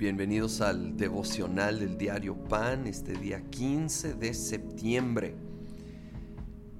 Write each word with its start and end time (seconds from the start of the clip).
Bienvenidos 0.00 0.62
al 0.62 0.96
devocional 0.96 1.78
del 1.78 1.98
diario 1.98 2.34
Pan, 2.34 2.86
este 2.86 3.12
día 3.12 3.42
15 3.50 4.14
de 4.14 4.32
septiembre. 4.32 5.34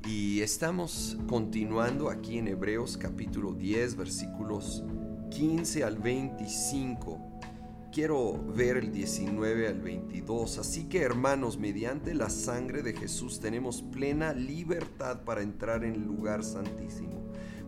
Y 0.07 0.41
estamos 0.41 1.19
continuando 1.29 2.09
aquí 2.09 2.39
en 2.39 2.49
Hebreos 2.49 2.97
capítulo 2.97 3.53
10, 3.53 3.97
versículos 3.97 4.85
15 5.33 5.85
al 5.85 5.99
25. 5.99 7.21
Quiero 7.93 8.43
ver 8.55 8.79
el 8.79 8.91
19 8.91 9.69
al 9.69 9.83
22. 9.83 10.57
Así 10.57 10.85
que 10.85 11.03
hermanos, 11.03 11.59
mediante 11.59 12.15
la 12.15 12.31
sangre 12.31 12.83
de 12.83 12.95
Jesús 12.95 13.39
tenemos 13.39 13.83
plena 13.83 14.33
libertad 14.33 15.25
para 15.25 15.43
entrar 15.43 15.85
en 15.85 15.93
el 15.93 16.05
lugar 16.07 16.43
santísimo 16.43 17.21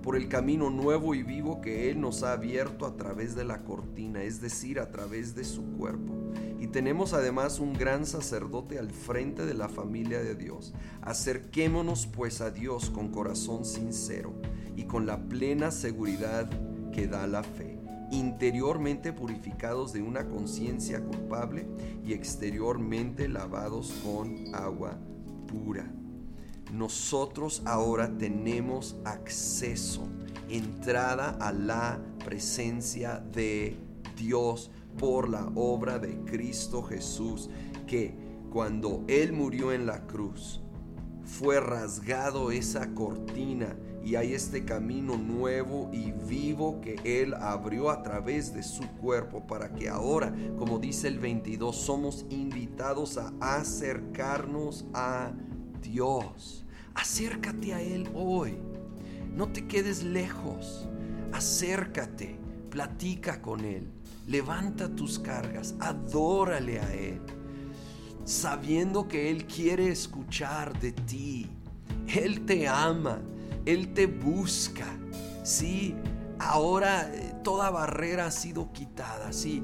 por 0.02 0.16
el 0.16 0.28
camino 0.28 0.68
nuevo 0.68 1.14
y 1.14 1.22
vivo 1.22 1.60
que 1.60 1.88
Él 1.88 2.00
nos 2.00 2.22
ha 2.22 2.32
abierto 2.32 2.86
a 2.86 2.96
través 2.96 3.34
de 3.34 3.44
la 3.44 3.62
cortina, 3.62 4.22
es 4.22 4.40
decir, 4.40 4.80
a 4.80 4.90
través 4.90 5.34
de 5.34 5.44
su 5.44 5.62
cuerpo. 5.72 6.12
Y 6.60 6.66
tenemos 6.66 7.12
además 7.12 7.60
un 7.60 7.72
gran 7.72 8.04
sacerdote 8.04 8.78
al 8.78 8.90
frente 8.90 9.46
de 9.46 9.54
la 9.54 9.68
familia 9.68 10.22
de 10.22 10.34
Dios. 10.34 10.74
Acerquémonos 11.00 12.06
pues 12.06 12.40
a 12.40 12.50
Dios 12.50 12.90
con 12.90 13.08
corazón 13.08 13.64
sincero 13.64 14.34
y 14.76 14.84
con 14.84 15.06
la 15.06 15.18
plena 15.28 15.70
seguridad 15.70 16.50
que 16.92 17.06
da 17.06 17.26
la 17.26 17.42
fe, 17.42 17.78
interiormente 18.10 19.12
purificados 19.12 19.92
de 19.92 20.02
una 20.02 20.28
conciencia 20.28 21.02
culpable 21.02 21.66
y 22.04 22.12
exteriormente 22.12 23.28
lavados 23.28 23.92
con 24.04 24.54
agua 24.54 24.98
pura 25.46 26.01
nosotros 26.72 27.62
ahora 27.66 28.16
tenemos 28.16 28.96
acceso, 29.04 30.08
entrada 30.48 31.36
a 31.38 31.52
la 31.52 32.00
presencia 32.24 33.22
de 33.32 33.76
Dios 34.16 34.70
por 34.98 35.28
la 35.28 35.52
obra 35.54 35.98
de 35.98 36.16
Cristo 36.24 36.82
Jesús, 36.82 37.50
que 37.86 38.14
cuando 38.50 39.04
Él 39.06 39.34
murió 39.34 39.72
en 39.72 39.84
la 39.84 40.06
cruz, 40.06 40.62
fue 41.24 41.60
rasgado 41.60 42.50
esa 42.50 42.94
cortina 42.94 43.76
y 44.02 44.16
hay 44.16 44.32
este 44.32 44.64
camino 44.64 45.16
nuevo 45.16 45.90
y 45.92 46.12
vivo 46.12 46.80
que 46.80 46.96
Él 47.04 47.34
abrió 47.34 47.90
a 47.90 48.02
través 48.02 48.52
de 48.54 48.62
su 48.62 48.82
cuerpo 49.00 49.46
para 49.46 49.74
que 49.74 49.90
ahora, 49.90 50.34
como 50.58 50.78
dice 50.78 51.08
el 51.08 51.18
22, 51.18 51.76
somos 51.76 52.24
invitados 52.30 53.18
a 53.18 53.32
acercarnos 53.40 54.86
a 54.94 55.32
Dios. 55.32 55.51
Acércate 56.94 57.74
a 57.74 57.80
Él 57.80 58.08
hoy. 58.14 58.56
No 59.34 59.48
te 59.48 59.66
quedes 59.66 60.02
lejos. 60.04 60.88
Acércate, 61.32 62.38
platica 62.70 63.42
con 63.42 63.64
Él. 63.64 63.90
Levanta 64.26 64.88
tus 64.94 65.18
cargas, 65.18 65.74
adórale 65.80 66.80
a 66.80 66.94
Él. 66.94 67.20
Sabiendo 68.24 69.08
que 69.08 69.30
Él 69.30 69.46
quiere 69.46 69.88
escuchar 69.88 70.78
de 70.80 70.92
ti. 70.92 71.50
Él 72.06 72.44
te 72.46 72.68
ama, 72.68 73.20
Él 73.66 73.92
te 73.92 74.06
busca. 74.06 74.86
Sí, 75.42 75.94
ahora 76.38 77.12
eh, 77.12 77.34
toda 77.42 77.70
barrera 77.70 78.26
ha 78.26 78.30
sido 78.30 78.72
quitada. 78.72 79.32
Sí, 79.32 79.62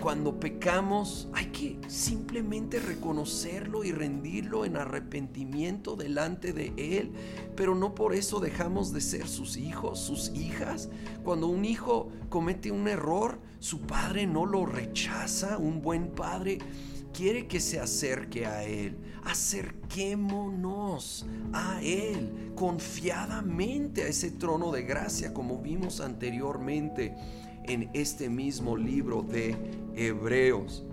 cuando 0.00 0.40
pecamos 0.40 1.28
hay 1.34 1.46
que 1.46 1.78
simplemente 1.88 2.80
reconocerlo 2.80 3.84
y 3.84 3.92
rendirlo 3.92 4.64
en 4.64 4.76
arrepentimiento 4.76 5.94
delante 5.94 6.52
de 6.52 6.72
Él. 6.76 7.12
Pero 7.54 7.74
no 7.74 7.94
por 7.94 8.14
eso 8.14 8.40
dejamos 8.40 8.92
de 8.92 9.02
ser 9.02 9.28
sus 9.28 9.56
hijos, 9.56 10.00
sus 10.00 10.30
hijas. 10.30 10.88
Cuando 11.22 11.48
un 11.48 11.64
hijo 11.64 12.08
comete 12.30 12.72
un 12.72 12.88
error, 12.88 13.38
su 13.58 13.82
padre 13.82 14.26
no 14.26 14.46
lo 14.46 14.64
rechaza. 14.64 15.58
Un 15.58 15.82
buen 15.82 16.08
padre 16.08 16.58
quiere 17.12 17.46
que 17.46 17.60
se 17.60 17.78
acerque 17.78 18.46
a 18.46 18.64
Él. 18.64 18.96
Acerquémonos 19.24 21.26
a 21.52 21.82
Él 21.82 22.52
confiadamente 22.54 24.04
a 24.04 24.08
ese 24.08 24.30
trono 24.30 24.72
de 24.72 24.82
gracia 24.82 25.34
como 25.34 25.58
vimos 25.58 26.00
anteriormente 26.00 27.14
en 27.70 27.88
este 27.94 28.28
mismo 28.28 28.76
libro 28.76 29.22
de 29.22 29.54
Hebreos. 29.94 30.84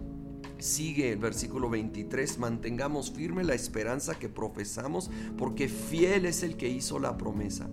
Sigue 0.59 1.11
el 1.11 1.17
versículo 1.17 1.71
23, 1.71 2.37
mantengamos 2.37 3.11
firme 3.11 3.43
la 3.43 3.55
esperanza 3.55 4.13
que 4.19 4.29
profesamos, 4.29 5.09
porque 5.37 5.69
fiel 5.69 6.27
es 6.27 6.43
el 6.43 6.55
que 6.55 6.69
hizo 6.69 6.99
la 6.99 7.17
promesa. 7.17 7.67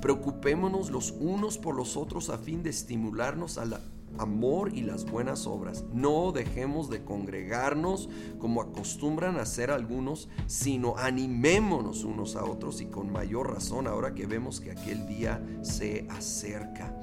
Preocupémonos 0.00 0.90
los 0.90 1.10
unos 1.10 1.58
por 1.58 1.74
los 1.74 1.98
otros 1.98 2.30
a 2.30 2.38
fin 2.38 2.62
de 2.62 2.70
estimularnos 2.70 3.58
al 3.58 3.82
amor 4.16 4.74
y 4.74 4.80
las 4.80 5.04
buenas 5.04 5.46
obras. 5.46 5.84
No 5.92 6.32
dejemos 6.32 6.88
de 6.88 7.04
congregarnos 7.04 8.08
como 8.38 8.62
acostumbran 8.62 9.36
a 9.36 9.42
hacer 9.42 9.70
algunos, 9.70 10.30
sino 10.46 10.96
animémonos 10.96 12.04
unos 12.04 12.34
a 12.34 12.44
otros 12.44 12.80
y 12.80 12.86
con 12.86 13.12
mayor 13.12 13.52
razón 13.52 13.86
ahora 13.86 14.14
que 14.14 14.26
vemos 14.26 14.60
que 14.60 14.70
aquel 14.70 15.06
día 15.06 15.44
se 15.60 16.06
acerca. 16.08 16.94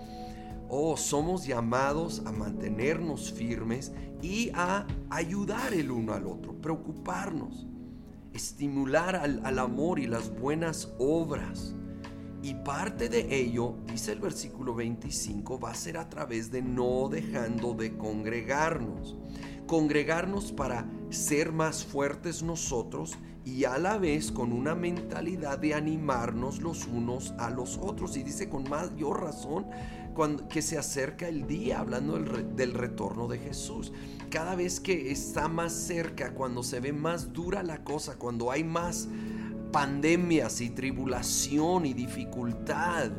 Oh, 0.70 0.98
somos 0.98 1.46
llamados 1.46 2.24
a 2.26 2.32
mantenernos 2.32 3.32
firmes 3.32 3.92
y 4.22 4.50
a 4.54 4.88
ayudar 5.10 5.74
el 5.74 5.92
uno 5.92 6.14
al 6.14 6.26
otro, 6.26 6.60
preocuparnos, 6.60 7.68
estimular 8.34 9.16
al, 9.16 9.60
amor 9.60 10.00
y 10.00 10.08
las 10.08 10.36
buenas 10.36 10.92
obras. 10.98 11.76
Y 12.42 12.54
parte 12.56 13.10
de 13.10 13.36
ello, 13.36 13.76
dice 13.88 14.12
el 14.12 14.20
versículo 14.20 14.76
25, 14.76 15.60
va 15.60 15.72
a 15.72 15.76
ser 15.76 15.98
a 15.98 16.10
través 16.10 16.52
de 16.52 16.62
no 16.62 17.10
dejando 17.10 17.74
de 17.74 17.98
congregarnos. 17.98 19.16
Congregarnos 19.68 20.52
para 20.52 20.88
ser 21.16 21.52
más 21.52 21.84
fuertes 21.84 22.44
nosotros 22.44 23.18
y 23.44 23.66
a 23.66 23.78
la 23.78 23.98
vez 23.98 24.32
con 24.32 24.52
una 24.52 24.76
mentalidad 24.76 25.60
de 25.60 25.74
animarnos 25.74 26.62
los 26.62 26.88
unos 26.88 27.34
a 27.38 27.50
los 27.50 27.78
otros. 27.78 28.18
Y 28.18 28.24
dice 28.24 28.50
con 28.50 28.68
mayor 28.70 29.22
razón 29.22 29.68
cuando, 30.14 30.48
que 30.48 30.62
se 30.62 30.78
acerca 30.78 31.28
el 31.28 31.48
día, 31.48 31.80
hablando 31.80 32.20
del, 32.20 32.56
del 32.56 32.74
retorno 32.74 33.28
de 33.28 33.38
Jesús. 33.38 33.92
Cada 34.30 34.56
vez 34.56 34.80
que 34.80 35.12
está 35.12 35.48
más 35.48 35.74
cerca, 35.74 36.34
cuando 36.34 36.64
se 36.64 36.80
ve 36.80 36.92
más 36.92 37.34
dura 37.34 37.64
la 37.64 37.84
cosa, 37.84 38.18
cuando 38.18 38.52
hay 38.52 38.64
más 38.64 39.08
pandemias 39.72 40.62
y 40.62 40.70
tribulación 40.70 41.86
y 41.86 41.94
dificultad, 41.94 43.12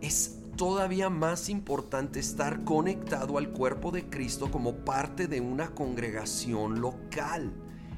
es 0.00 0.39
todavía 0.60 1.08
más 1.08 1.48
importante 1.48 2.20
estar 2.20 2.64
conectado 2.64 3.38
al 3.38 3.48
cuerpo 3.48 3.90
de 3.90 4.10
Cristo 4.10 4.50
como 4.50 4.74
parte 4.84 5.26
de 5.26 5.40
una 5.40 5.70
congregación 5.70 6.82
local. 6.82 7.50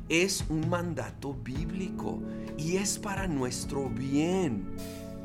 Es 0.08 0.44
un 0.48 0.68
mandato 0.68 1.34
bíblico 1.34 2.22
y 2.56 2.76
es 2.76 3.00
para 3.00 3.26
nuestro 3.26 3.88
bien. 3.88 4.76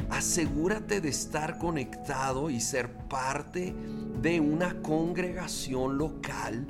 Asegúrate 0.09 0.99
de 0.99 1.09
estar 1.09 1.59
conectado 1.59 2.49
y 2.49 2.59
ser 2.59 2.91
parte 3.07 3.75
de 4.19 4.39
una 4.39 4.81
congregación 4.81 5.99
local 5.99 6.65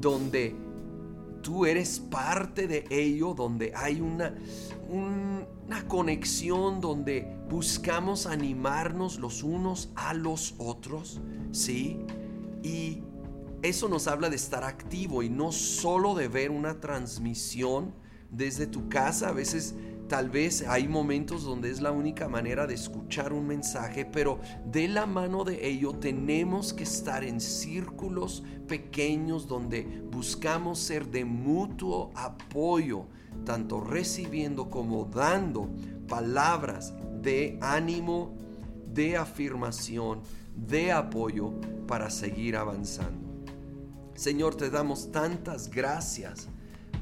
donde 0.00 0.56
tú 1.48 1.64
eres 1.64 1.98
parte 1.98 2.68
de 2.68 2.84
ello, 2.90 3.32
donde 3.32 3.72
hay 3.74 4.02
una, 4.02 4.34
una 4.90 5.88
conexión, 5.88 6.82
donde 6.82 7.26
buscamos 7.48 8.26
animarnos 8.26 9.18
los 9.18 9.42
unos 9.42 9.88
a 9.94 10.12
los 10.12 10.56
otros, 10.58 11.22
¿sí? 11.50 12.00
Y 12.62 12.98
eso 13.62 13.88
nos 13.88 14.08
habla 14.08 14.28
de 14.28 14.36
estar 14.36 14.62
activo 14.62 15.22
y 15.22 15.30
no 15.30 15.50
solo 15.50 16.14
de 16.14 16.28
ver 16.28 16.50
una 16.50 16.80
transmisión 16.80 17.94
desde 18.30 18.66
tu 18.66 18.90
casa. 18.90 19.30
A 19.30 19.32
veces 19.32 19.74
Tal 20.08 20.30
vez 20.30 20.64
hay 20.66 20.88
momentos 20.88 21.44
donde 21.44 21.70
es 21.70 21.82
la 21.82 21.92
única 21.92 22.28
manera 22.28 22.66
de 22.66 22.72
escuchar 22.72 23.34
un 23.34 23.46
mensaje, 23.46 24.06
pero 24.06 24.40
de 24.64 24.88
la 24.88 25.04
mano 25.04 25.44
de 25.44 25.68
ello 25.68 25.92
tenemos 25.92 26.72
que 26.72 26.84
estar 26.84 27.22
en 27.22 27.42
círculos 27.42 28.42
pequeños 28.66 29.46
donde 29.46 29.82
buscamos 30.10 30.78
ser 30.78 31.08
de 31.08 31.26
mutuo 31.26 32.10
apoyo, 32.14 33.04
tanto 33.44 33.82
recibiendo 33.82 34.70
como 34.70 35.04
dando 35.04 35.68
palabras 36.08 36.94
de 37.20 37.58
ánimo, 37.60 38.34
de 38.86 39.18
afirmación, 39.18 40.22
de 40.56 40.90
apoyo 40.90 41.52
para 41.86 42.08
seguir 42.08 42.56
avanzando. 42.56 43.28
Señor, 44.14 44.54
te 44.54 44.70
damos 44.70 45.12
tantas 45.12 45.68
gracias 45.68 46.48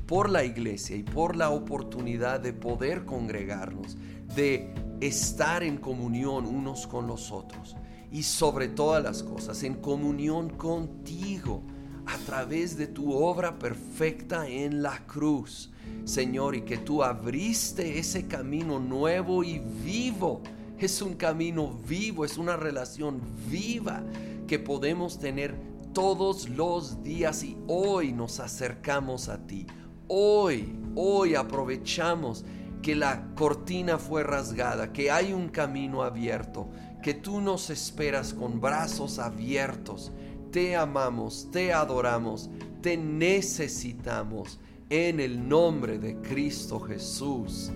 por 0.07 0.31
la 0.31 0.45
iglesia 0.45 0.97
y 0.97 1.03
por 1.03 1.37
la 1.37 1.51
oportunidad 1.51 2.41
de 2.41 2.53
poder 2.53 3.05
congregarnos, 3.05 3.97
de 4.35 4.73
estar 5.01 5.63
en 5.63 5.77
comunión 5.77 6.47
unos 6.47 6.87
con 6.87 7.07
los 7.07 7.33
otros 7.33 7.77
y 8.11 8.23
sobre 8.23 8.69
todas 8.69 9.03
las 9.03 9.23
cosas 9.23 9.63
en 9.63 9.75
comunión 9.75 10.51
contigo 10.51 11.63
a 12.07 12.17
través 12.19 12.77
de 12.77 12.87
tu 12.87 13.13
obra 13.13 13.59
perfecta 13.59 14.49
en 14.49 14.83
la 14.83 15.07
cruz, 15.07 15.71
Señor, 16.05 16.55
y 16.55 16.63
que 16.63 16.79
tú 16.79 17.03
abriste 17.03 17.99
ese 17.99 18.29
camino 18.29 18.79
nuevo 18.79 19.43
y 19.43 19.59
vivo. 19.59 20.43
Es 20.79 21.03
un 21.03 21.15
camino 21.15 21.77
vivo, 21.89 22.25
es 22.25 22.39
una 22.39 22.57
relación 22.57 23.21
viva 23.51 24.05
que 24.47 24.61
podemos 24.61 25.19
tener 25.19 25.57
todos 25.93 26.49
los 26.49 27.03
días 27.03 27.43
y 27.43 27.57
hoy 27.67 28.13
nos 28.13 28.39
acercamos 28.39 29.29
a 29.29 29.47
ti. 29.47 29.67
Hoy, 30.09 30.79
hoy 30.95 31.35
aprovechamos 31.35 32.45
que 32.81 32.95
la 32.95 33.35
cortina 33.35 33.99
fue 33.99 34.23
rasgada, 34.23 34.93
que 34.93 35.11
hay 35.11 35.33
un 35.33 35.49
camino 35.49 36.03
abierto, 36.03 36.69
que 37.03 37.15
tú 37.15 37.41
nos 37.41 37.71
esperas 37.71 38.33
con 38.33 38.61
brazos 38.61 39.19
abiertos. 39.19 40.13
Te 40.53 40.77
amamos, 40.77 41.49
te 41.51 41.73
adoramos, 41.73 42.49
te 42.83 42.97
necesitamos 42.97 44.61
en 44.91 45.19
el 45.19 45.49
nombre 45.49 45.99
de 45.99 46.21
Cristo 46.21 46.79
Jesús. 46.79 47.73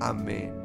Amén. 0.00 0.63